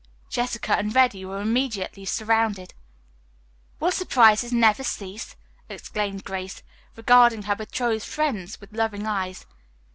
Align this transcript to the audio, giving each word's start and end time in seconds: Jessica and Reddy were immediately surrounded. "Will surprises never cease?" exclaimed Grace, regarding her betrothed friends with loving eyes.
Jessica 0.31 0.75
and 0.75 0.95
Reddy 0.95 1.23
were 1.25 1.39
immediately 1.41 2.05
surrounded. 2.05 2.73
"Will 3.79 3.91
surprises 3.91 4.51
never 4.51 4.83
cease?" 4.83 5.35
exclaimed 5.69 6.23
Grace, 6.23 6.63
regarding 6.95 7.43
her 7.43 7.55
betrothed 7.55 8.05
friends 8.05 8.59
with 8.59 8.73
loving 8.73 9.05
eyes. 9.05 9.45